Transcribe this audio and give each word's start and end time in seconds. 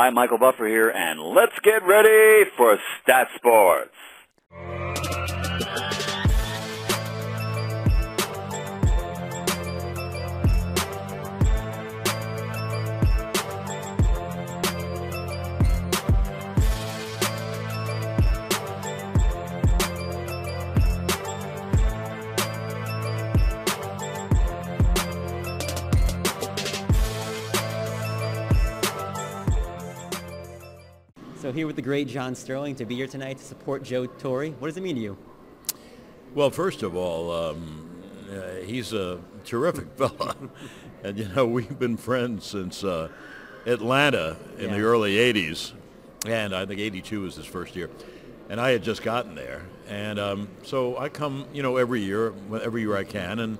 Hi, 0.00 0.10
Michael 0.10 0.38
Buffer 0.38 0.68
here, 0.68 0.90
and 0.90 1.18
let's 1.18 1.58
get 1.64 1.82
ready 1.84 2.48
for 2.56 2.78
Stat 3.02 3.26
Sports. 3.34 3.90
Here 31.58 31.66
with 31.66 31.74
the 31.74 31.82
great 31.82 32.06
John 32.06 32.36
Sterling 32.36 32.76
to 32.76 32.84
be 32.84 32.94
here 32.94 33.08
tonight 33.08 33.38
to 33.38 33.44
support 33.44 33.82
Joe 33.82 34.06
Torre. 34.06 34.46
What 34.50 34.68
does 34.68 34.76
it 34.76 34.80
mean 34.80 34.94
to 34.94 35.02
you? 35.02 35.18
Well, 36.32 36.50
first 36.50 36.84
of 36.84 36.94
all, 36.94 37.32
um, 37.32 38.00
uh, 38.32 38.64
he's 38.64 38.92
a 38.92 39.18
terrific 39.44 39.88
fella. 39.96 40.36
and, 41.02 41.18
you 41.18 41.26
know, 41.34 41.44
we've 41.46 41.76
been 41.76 41.96
friends 41.96 42.46
since 42.46 42.84
uh, 42.84 43.08
Atlanta 43.66 44.36
in 44.56 44.66
Yeah. 44.70 44.76
the 44.76 44.82
early 44.82 45.16
80s. 45.16 45.72
And 46.28 46.54
I 46.54 46.64
think 46.64 46.78
82 46.78 47.22
was 47.22 47.34
his 47.34 47.46
first 47.46 47.74
year. 47.74 47.90
And 48.48 48.60
I 48.60 48.70
had 48.70 48.84
just 48.84 49.02
gotten 49.02 49.34
there. 49.34 49.62
And 49.88 50.20
um, 50.20 50.48
so 50.62 50.96
I 50.96 51.08
come, 51.08 51.44
you 51.52 51.64
know, 51.64 51.76
every 51.76 52.02
year, 52.02 52.34
every 52.62 52.82
year 52.82 52.96
I 52.96 53.02
can. 53.02 53.40
And, 53.40 53.58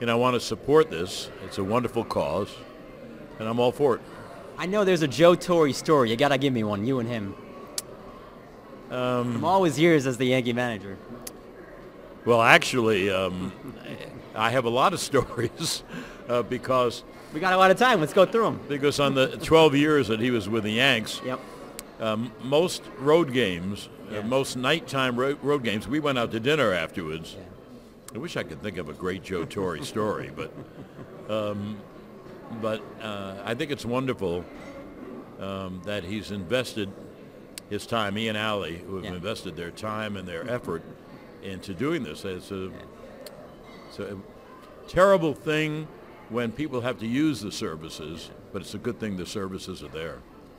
you 0.00 0.06
know, 0.06 0.12
I 0.12 0.16
want 0.16 0.34
to 0.34 0.40
support 0.40 0.90
this. 0.90 1.30
It's 1.46 1.56
a 1.56 1.64
wonderful 1.64 2.04
cause. 2.04 2.54
And 3.38 3.48
I'm 3.48 3.58
all 3.58 3.72
for 3.72 3.94
it. 3.94 4.02
I 4.58 4.66
know 4.66 4.84
there's 4.84 5.02
a 5.02 5.08
Joe 5.08 5.34
Torre 5.34 5.72
story. 5.72 6.10
You 6.10 6.16
gotta 6.16 6.38
give 6.38 6.52
me 6.52 6.62
one, 6.64 6.84
you 6.86 6.98
and 7.00 7.08
him. 7.08 7.34
Um, 8.90 9.44
all 9.44 9.64
his 9.64 9.78
years 9.78 10.06
as 10.06 10.18
the 10.18 10.26
Yankee 10.26 10.52
manager. 10.52 10.98
Well, 12.24 12.42
actually, 12.42 13.10
um, 13.10 13.52
I 14.34 14.50
have 14.50 14.64
a 14.64 14.70
lot 14.70 14.92
of 14.92 15.00
stories 15.10 15.82
uh, 16.28 16.42
because 16.42 17.02
We 17.32 17.40
got 17.40 17.52
a 17.54 17.56
lot 17.56 17.70
of 17.70 17.78
time. 17.78 18.00
Let's 18.00 18.12
go 18.12 18.26
through 18.26 18.44
them. 18.44 18.60
because 18.68 19.00
on 19.00 19.14
the 19.14 19.28
12 19.42 19.74
years 19.74 20.08
that 20.08 20.20
he 20.20 20.30
was 20.30 20.48
with 20.48 20.64
the 20.64 20.72
Yanks, 20.72 21.20
Yep. 21.24 21.40
um, 22.00 22.32
most 22.44 22.82
road 22.98 23.32
games, 23.32 23.88
Yeah. 24.10 24.18
uh, 24.18 24.22
most 24.24 24.56
nighttime 24.56 25.16
road, 25.18 25.38
road 25.42 25.64
games, 25.64 25.88
we 25.88 25.98
went 25.98 26.18
out 26.18 26.30
to 26.32 26.40
dinner 26.40 26.72
afterwards. 26.72 27.34
Yeah. 27.36 27.44
I 28.14 28.18
wish 28.18 28.36
I 28.36 28.42
could 28.42 28.62
think 28.62 28.76
of 28.76 28.90
a 28.90 28.92
great 28.92 29.22
Joe 29.24 29.46
Torre 29.46 29.82
story, 29.82 30.30
but 30.36 30.52
um, 31.30 31.78
but 32.60 32.82
uh, 33.00 33.34
I 33.44 33.54
think 33.54 33.70
it's 33.70 33.84
wonderful 33.84 34.44
um, 35.40 35.80
that 35.84 36.04
he's 36.04 36.30
invested 36.30 36.90
his 37.70 37.86
time. 37.86 38.16
He 38.16 38.28
and 38.28 38.36
Ali, 38.36 38.78
who 38.86 38.96
have 38.96 39.04
Yeah. 39.04 39.14
invested 39.14 39.56
their 39.56 39.70
time 39.70 40.16
and 40.16 40.26
their 40.28 40.48
effort 40.48 40.82
into 41.42 41.74
doing 41.74 42.02
this. 42.02 42.24
It's 42.24 42.50
a, 42.50 42.70
it's 43.88 43.98
a 43.98 44.16
terrible 44.88 45.34
thing 45.34 45.88
when 46.28 46.52
people 46.52 46.80
have 46.82 46.98
to 47.00 47.06
use 47.06 47.40
the 47.40 47.52
services, 47.52 48.30
but 48.52 48.62
it's 48.62 48.74
a 48.74 48.78
good 48.78 49.00
thing 49.00 49.16
the 49.16 49.26
services 49.26 49.82
are 49.82 49.88
there. 49.88 50.18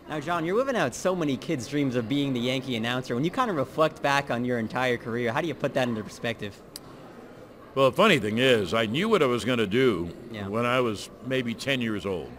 Now, 0.10 0.20
John, 0.20 0.44
you're 0.46 0.58
living 0.58 0.76
out 0.76 0.94
so 0.94 1.16
many 1.16 1.38
kids' 1.38 1.68
dreams 1.68 1.96
of 1.96 2.10
being 2.10 2.34
the 2.34 2.40
Yankee 2.40 2.76
announcer. 2.76 3.16
When 3.16 3.24
you 3.24 3.32
kind 3.32 3.50
of 3.50 3.56
reflect 3.56 4.02
back 4.02 4.30
on 4.30 4.44
your 4.44 4.60
entire 4.60 4.98
career, 4.98 5.32
how 5.32 5.40
do 5.40 5.48
you 5.48 5.54
put 5.56 5.74
that 5.76 5.88
into 5.88 6.04
perspective? 6.04 6.60
Well, 7.76 7.90
the 7.90 7.96
funny 7.96 8.20
thing 8.20 8.38
is, 8.38 8.74
I 8.74 8.86
knew 8.86 9.10
what 9.10 9.24
I 9.24 9.26
was 9.26 9.46
going 9.46 9.58
to 9.60 9.68
do 9.68 10.16
Yeah. 10.32 10.48
when 10.48 10.66
I 10.66 10.80
was 10.82 11.10
maybe 11.26 11.54
10 11.56 11.82
years 11.82 12.06
old. 12.06 12.30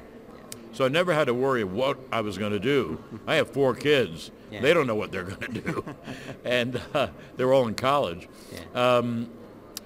So 0.73 0.85
I 0.85 0.89
never 0.89 1.13
had 1.13 1.25
to 1.27 1.35
worry 1.35 1.65
what 1.65 1.99
I 2.13 2.21
was 2.21 2.39
going 2.39 2.53
to 2.53 2.59
do. 2.61 3.03
I 3.27 3.37
have 3.37 3.51
four 3.51 3.75
kids. 3.75 4.31
Yeah. 4.51 4.61
They 4.61 4.73
don't 4.75 4.87
know 4.87 4.95
what 4.95 5.11
they're 5.11 5.25
going 5.25 5.53
to 5.55 5.61
do. 5.61 5.85
and 6.45 6.81
uh, 6.95 7.09
they're 7.37 7.53
all 7.53 7.67
in 7.67 7.75
college. 7.75 8.29
Yeah. 8.53 8.97
Um, 8.97 9.29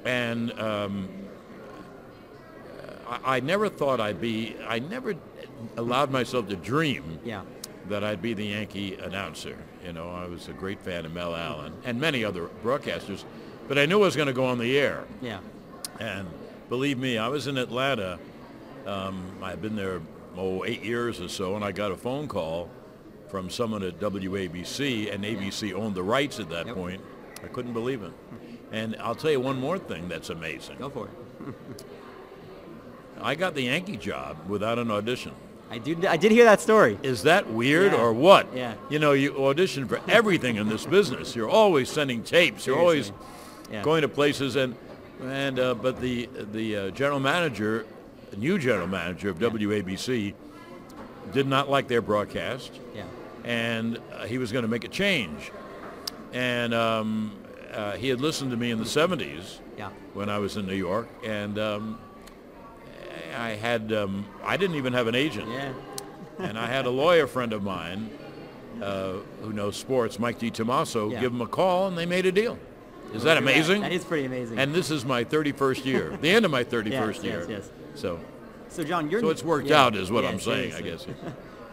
and 0.04 0.52
um, 0.60 1.08
I, 3.08 3.36
I 3.36 3.40
never 3.40 3.68
thought 3.68 4.00
I'd 4.00 4.20
be, 4.20 4.54
I 4.66 4.78
never 4.78 5.14
allowed 5.76 6.10
myself 6.10 6.48
to 6.48 6.56
dream 6.56 7.18
Yeah. 7.24 7.42
that 7.88 8.04
I'd 8.04 8.20
be 8.22 8.34
the 8.34 8.44
Yankee 8.44 8.96
announcer. 8.96 9.56
You 9.84 9.92
know, 9.94 10.10
I 10.10 10.26
was 10.26 10.48
a 10.48 10.52
great 10.52 10.80
fan 10.82 11.06
of 11.06 11.12
Mel 11.14 11.34
Allen 11.34 11.72
and 11.84 11.98
many 12.00 12.22
other 12.24 12.48
broadcasters, 12.62 13.24
but 13.68 13.78
I 13.78 13.86
knew 13.86 13.98
I 14.00 14.04
was 14.04 14.16
going 14.16 14.26
to 14.28 14.32
go 14.34 14.44
on 14.46 14.58
the 14.58 14.78
air. 14.78 15.04
Yeah. 15.22 15.38
And 16.00 16.26
believe 16.68 16.98
me, 16.98 17.18
I 17.18 17.28
was 17.28 17.46
in 17.46 17.56
Atlanta. 17.58 18.18
Um, 18.86 19.22
I've 19.42 19.60
been 19.62 19.76
there, 19.76 20.00
oh, 20.36 20.64
eight 20.64 20.82
years 20.82 21.20
or 21.20 21.28
so, 21.28 21.54
and 21.56 21.64
I 21.64 21.72
got 21.72 21.92
a 21.92 21.96
phone 21.96 22.26
call 22.28 22.70
from 23.28 23.50
someone 23.50 23.82
at 23.82 24.00
WABC, 24.00 25.12
and 25.12 25.22
ABC 25.24 25.74
owned 25.74 25.94
the 25.94 26.02
rights 26.02 26.40
at 26.40 26.48
that 26.50 26.66
Yep. 26.66 26.74
point. 26.74 27.00
I 27.44 27.48
couldn't 27.48 27.74
believe 27.74 28.02
it. 28.02 28.12
And 28.72 28.96
I'll 29.00 29.14
tell 29.14 29.30
you 29.30 29.40
one 29.40 29.60
more 29.60 29.78
thing 29.78 30.08
that's 30.08 30.30
amazing. 30.30 30.76
Go 30.78 30.88
for 30.90 31.06
it. 31.06 31.54
I 33.20 33.34
got 33.34 33.54
the 33.54 33.62
Yankee 33.62 33.96
job 33.96 34.36
without 34.48 34.78
an 34.78 34.90
audition. 34.90 35.32
I 35.70 35.78
do. 35.78 35.96
I 36.08 36.16
did 36.16 36.32
hear 36.32 36.44
that 36.44 36.60
story. 36.60 36.98
Is 37.02 37.24
that 37.24 37.50
weird 37.50 37.92
Yeah. 37.92 37.98
or 38.00 38.12
what? 38.12 38.46
Yeah. 38.54 38.74
You 38.88 38.98
know, 38.98 39.12
you 39.12 39.36
audition 39.46 39.86
for 39.86 40.00
everything 40.08 40.56
in 40.56 40.68
this 40.68 40.86
business. 40.86 41.36
You're 41.36 41.48
always 41.50 41.90
sending 41.90 42.22
tapes. 42.22 42.66
You're 42.66 42.78
always. 42.78 43.12
Yeah. 43.70 43.82
going 43.82 44.02
to 44.02 44.08
places 44.08 44.56
and 44.56 44.74
and 45.22 45.58
uh, 45.58 45.74
but 45.74 46.00
the 46.00 46.28
the 46.52 46.76
uh, 46.76 46.90
general 46.90 47.20
manager, 47.20 47.84
new 48.36 48.58
general 48.58 48.86
manager 48.86 49.28
of 49.30 49.38
WABC, 49.38 50.34
did 51.32 51.46
not 51.46 51.68
like 51.68 51.88
their 51.88 52.00
broadcast, 52.02 52.72
Yeah. 52.94 53.02
and 53.44 53.98
uh, 54.12 54.26
he 54.26 54.38
was 54.38 54.52
going 54.52 54.62
to 54.62 54.68
make 54.70 54.84
a 54.84 54.88
change. 54.88 55.50
And 56.32 56.72
um, 56.74 57.32
uh, 57.72 57.92
he 57.92 58.08
had 58.08 58.20
listened 58.20 58.50
to 58.52 58.56
me 58.56 58.70
in 58.70 58.78
the 58.78 58.84
70s 58.84 59.58
Yeah. 59.76 59.90
when 60.14 60.28
I 60.28 60.38
was 60.38 60.56
in 60.56 60.66
New 60.66 60.74
York, 60.76 61.08
and 61.24 61.58
um, 61.58 61.98
I 63.36 63.50
had 63.50 63.92
um, 63.92 64.24
I 64.44 64.56
didn't 64.56 64.76
even 64.76 64.92
have 64.92 65.06
an 65.08 65.14
agent 65.14 65.48
Yeah. 65.50 65.72
and 66.38 66.58
I 66.58 66.66
had 66.66 66.86
a 66.86 66.90
lawyer 66.90 67.26
friend 67.26 67.52
of 67.52 67.62
mine 67.62 68.10
uh, 68.82 69.14
who 69.42 69.52
knows 69.52 69.76
sports, 69.76 70.18
Mike 70.18 70.38
DiTomaso, 70.38 71.10
Yeah. 71.12 71.20
give 71.20 71.32
him 71.32 71.40
a 71.40 71.46
call, 71.46 71.88
and 71.88 71.98
they 71.98 72.06
made 72.06 72.24
a 72.26 72.32
deal. 72.32 72.56
Is 73.14 73.22
that 73.22 73.34
Yeah, 73.34 73.38
amazing? 73.38 73.80
That 73.82 73.92
is 73.92 74.04
pretty 74.04 74.24
amazing. 74.26 74.58
And 74.58 74.74
this 74.74 74.90
is 74.90 75.04
my 75.04 75.24
31st 75.24 75.84
year, 75.84 76.16
the 76.20 76.30
end 76.30 76.44
of 76.44 76.50
my 76.50 76.64
31st 76.64 77.14
Yes, 77.16 77.24
year. 77.24 77.38
yes, 77.40 77.48
yes. 77.48 77.70
So, 77.94 78.20
so, 78.68 78.84
John, 78.84 79.10
you're 79.10 79.20
so 79.20 79.30
it's 79.30 79.42
worked 79.42 79.68
yeah, 79.68 79.82
out, 79.84 79.96
is 79.96 80.10
what 80.10 80.24
yeah, 80.24 80.30
I'm 80.30 80.40
saying, 80.40 80.74
I 80.74 80.82
guess. 80.82 81.06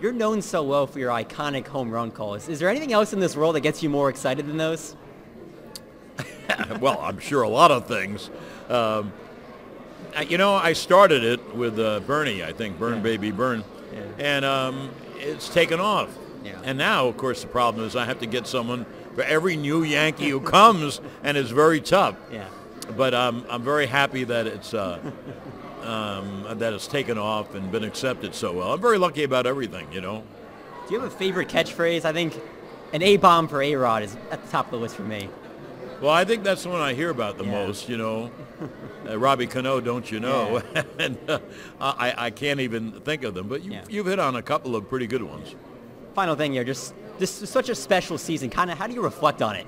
You're 0.02 0.12
known 0.14 0.42
so 0.42 0.62
well 0.62 0.88
for 0.88 1.00
your 1.00 1.10
iconic 1.12 1.68
home 1.68 1.90
run 1.90 2.12
calls. 2.12 2.50
Is 2.50 2.60
there 2.60 2.68
anything 2.68 2.92
else 2.92 3.14
in 3.14 3.20
this 3.22 3.36
world 3.36 3.56
that 3.56 3.62
gets 3.62 3.82
you 3.82 3.90
more 3.90 4.10
excited 4.10 4.46
than 4.46 4.58
those? 4.58 4.94
well, 6.82 7.00
I'm 7.02 7.18
sure 7.20 7.44
a 7.44 7.50
lot 7.50 7.72
of 7.72 7.88
things. 7.88 8.30
Um, 8.70 9.14
I- 10.16 10.24
you 10.24 10.38
know, 10.38 10.54
I 10.54 10.74
started 10.74 11.24
it 11.24 11.56
with 11.56 11.80
uh, 11.80 12.02
Bernie, 12.02 12.44
I 12.44 12.52
think, 12.52 12.78
Burn 12.78 12.96
Yeah. 12.98 13.02
Baby 13.02 13.32
Burn, 13.32 13.64
Yeah. 13.94 14.02
and 14.20 14.46
um, 14.46 14.90
it's 15.18 15.48
taken 15.50 15.80
off. 15.80 16.10
Yeah. 16.44 16.60
And 16.64 16.78
now, 16.78 17.08
of 17.08 17.16
course, 17.18 17.42
the 17.42 17.48
problem 17.48 17.86
is 17.86 17.96
I 17.96 18.06
have 18.06 18.20
to 18.20 18.26
get 18.28 18.48
someone 18.48 18.86
for 19.16 19.24
every 19.24 19.56
new 19.56 19.84
Yankee 19.84 20.30
who 20.30 20.40
comes, 20.42 21.02
and 21.24 21.38
it's 21.38 21.50
very 21.52 21.82
tough. 21.82 22.16
Yeah. 22.32 22.48
But 22.96 23.14
um, 23.14 23.46
I'm 23.50 23.64
very 23.64 23.88
happy 23.88 24.24
that 24.26 24.46
it's 24.48 24.74
uh, 24.74 25.00
um, 25.84 26.46
that 26.60 26.74
it's 26.74 26.88
taken 26.88 27.18
off 27.18 27.56
and 27.56 27.72
been 27.72 27.84
accepted 27.84 28.36
so 28.36 28.54
well. 28.54 28.74
I'm 28.74 28.82
very 28.82 28.98
lucky 28.98 29.24
about 29.24 29.46
everything, 29.48 29.92
you 29.92 30.02
know. 30.02 30.24
Do 30.88 30.94
you 30.94 31.00
have 31.00 31.12
a 31.12 31.16
favorite 31.16 31.48
catchphrase? 31.50 32.06
I 32.06 32.14
think 32.14 32.40
an 32.94 33.02
A 33.02 33.18
bomb 33.18 33.48
for 33.48 33.62
A 33.62 33.76
Rod 33.76 34.04
is 34.04 34.16
at 34.32 34.44
the 34.44 34.52
top 34.52 34.66
of 34.66 34.72
the 34.72 34.78
list 34.78 34.96
for 34.96 35.02
me. 35.04 35.30
Well, 36.02 36.12
I 36.12 36.26
think 36.26 36.44
that's 36.44 36.62
the 36.64 36.70
one 36.70 36.82
I 36.82 36.94
hear 36.94 37.10
about 37.10 37.38
the 37.38 37.46
Yeah. 37.46 37.52
most, 37.66 37.90
you 37.90 37.98
know. 37.98 38.30
Uh, 39.10 39.18
Robbie 39.18 39.48
Cano, 39.48 39.80
don't 39.80 40.12
you 40.12 40.20
know? 40.20 40.62
and 41.00 41.18
uh, 41.30 41.40
I, 41.80 42.14
I 42.26 42.30
can't 42.32 42.60
even 42.60 42.92
think 43.02 43.24
of 43.24 43.34
them, 43.34 43.48
but 43.48 43.64
you, 43.64 43.72
Yeah. 43.72 43.84
you've 43.90 44.06
hit 44.08 44.20
on 44.20 44.36
a 44.36 44.42
couple 44.42 44.76
of 44.76 44.88
pretty 44.90 45.08
good 45.08 45.24
ones. 45.24 45.56
Final 46.14 46.36
thing 46.36 46.54
here, 46.54 46.64
just 46.64 46.94
this 47.20 47.42
is 47.42 47.50
such 47.50 47.70
a 47.70 47.76
special 47.76 48.18
season. 48.18 48.50
Kind 48.50 48.72
of, 48.72 48.78
how 48.78 48.88
do 48.88 48.94
you 48.94 49.02
reflect 49.02 49.42
on 49.42 49.56
it? 49.56 49.66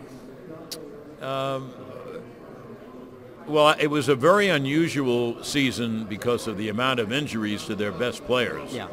Well, 3.47 3.75
it 3.79 3.87
was 3.87 4.09
a 4.09 4.15
very 4.15 4.49
unusual 4.49 5.41
season 5.43 6.03
because 6.03 6.47
of 6.47 6.57
the 6.57 6.67
amount 6.69 6.99
of 6.99 7.13
injuries 7.13 7.65
to 7.65 7.75
their 7.75 7.93
best 7.93 8.25
players. 8.25 8.73
Yeah. 8.73 8.87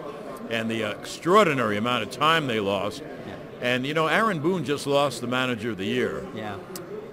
And 0.49 0.71
the 0.71 0.83
extraordinary 0.85 1.77
amount 1.77 2.05
of 2.05 2.11
time 2.11 2.47
they 2.47 2.61
lost. 2.61 3.03
Yeah. 3.27 3.35
And, 3.61 3.85
you 3.87 3.95
know, 3.95 4.07
Aaron 4.07 4.41
Boone 4.41 4.65
just 4.65 4.87
lost 4.87 5.21
the 5.23 5.27
manager 5.27 5.71
of 5.71 5.79
the 5.79 5.87
year. 5.87 6.25
Yeah. 6.35 6.57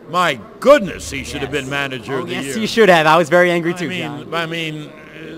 My 0.09 0.39
goodness, 0.59 1.09
he 1.09 1.23
should 1.23 1.41
have 1.41 1.51
been 1.51 1.69
manager 1.69 2.15
Oh, 2.15 2.21
of 2.21 2.27
the 2.27 2.33
yes, 2.33 2.45
year. 2.47 2.57
you 2.59 2.67
should 2.67 2.89
have. 2.89 3.07
I 3.07 3.17
was 3.17 3.29
very 3.29 3.49
angry 3.49 3.73
I 3.73 3.77
too, 3.77 3.87
mean. 3.89 4.33
I 4.33 4.45
mean, 4.45 4.91
uh, 4.91 5.31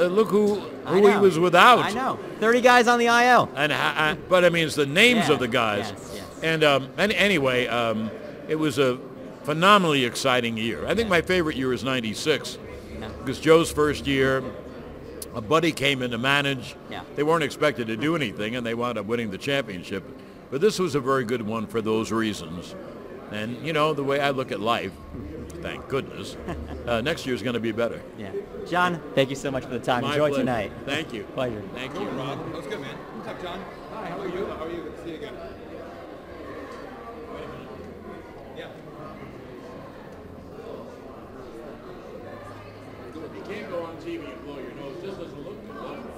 uh, 0.00 0.06
look 0.08 0.28
who 0.28 0.60
who 0.86 1.06
he 1.06 1.16
was 1.16 1.38
without. 1.38 1.80
I 1.80 1.90
know. 1.92 2.18
30 2.40 2.60
guys 2.60 2.86
on 2.88 2.98
the 2.98 3.06
IL. 3.06 3.50
And 3.56 3.72
I, 3.72 4.10
I, 4.10 4.14
but 4.14 4.44
I 4.44 4.48
mean, 4.50 4.66
it's 4.66 4.76
the 4.76 4.86
names 4.86 5.28
Yeah, 5.28 5.34
of 5.34 5.38
the 5.40 5.48
guys. 5.48 5.90
yes, 5.90 6.12
yes. 6.14 6.40
And 6.42 6.64
um, 6.64 6.88
and 6.96 7.12
anyway, 7.12 7.66
um, 7.66 8.10
it 8.48 8.56
was 8.56 8.78
a 8.78 8.98
phenomenally 9.44 10.04
exciting 10.04 10.56
year. 10.56 10.86
I 10.86 10.94
think 10.94 11.08
my 11.08 11.22
favorite 11.22 11.56
year 11.56 11.72
is 11.72 11.82
'96 11.84 12.58
Yeah. 13.00 13.08
because 13.18 13.40
Joe's 13.40 13.70
first 13.72 14.06
year, 14.06 14.42
a 15.34 15.40
buddy 15.40 15.72
came 15.72 16.02
in 16.02 16.10
to 16.12 16.18
manage. 16.18 16.76
Yeah. 16.90 17.02
They 17.14 17.22
weren't 17.22 17.44
expected 17.44 17.86
to 17.88 17.96
do 17.96 18.14
anything, 18.16 18.56
and 18.56 18.66
they 18.66 18.74
wound 18.74 18.98
up 18.98 19.06
winning 19.06 19.30
the 19.30 19.38
championship. 19.38 20.04
But 20.50 20.60
this 20.60 20.78
was 20.78 20.94
a 20.94 21.00
very 21.00 21.24
good 21.24 21.42
one 21.42 21.66
for 21.66 21.80
those 21.80 22.12
reasons. 22.12 22.74
And 23.30 23.66
you 23.66 23.72
know 23.72 23.92
the 23.92 24.04
way 24.04 24.20
I 24.20 24.30
look 24.30 24.52
at 24.52 24.60
life, 24.60 24.92
thank 25.62 25.88
goodness, 25.88 26.36
uh, 26.86 27.00
next 27.00 27.26
year's 27.26 27.42
going 27.42 27.54
to 27.54 27.60
be 27.60 27.72
better. 27.72 28.00
Yeah, 28.18 28.32
John, 28.68 29.00
thank 29.14 29.30
you 29.30 29.36
so 29.36 29.50
much 29.50 29.64
for 29.64 29.70
the 29.70 29.80
time. 29.80 30.02
My 30.02 30.10
Enjoy 30.12 30.28
pleasure. 30.28 30.42
tonight. 30.42 30.72
Thank 30.84 31.12
you. 31.12 31.24
Pleasure. 31.34 31.62
Thank 31.74 31.94
you, 31.94 32.08
Rob. 32.10 32.38
That 32.38 32.56
was 32.56 32.66
good, 32.66 32.80
man. 32.80 32.96
What's 32.96 33.28
up, 33.28 33.42
John? 33.42 33.64
Hi. 33.92 34.08
How 34.10 34.20
are 34.20 34.28
you? 34.28 34.46
How 34.46 34.64
are 34.64 34.70
you? 34.70 34.82
Good 34.82 34.96
to 34.96 35.02
see 35.04 35.10
you 35.10 35.16
again. 35.16 35.34
Yeah. 38.56 38.68
Can't 43.48 43.70
go 43.70 43.84
on 43.84 43.96
TV 43.98 44.32
and 44.32 44.44
blow 44.44 44.58
your 44.58 44.74
nose. 44.74 44.96
This 45.02 45.14
doesn't 45.14 45.44
look 45.44 45.66
good. 45.68 46.15